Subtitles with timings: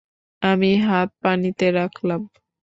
[0.41, 2.21] আমি হাত পানিতে রাখলাম।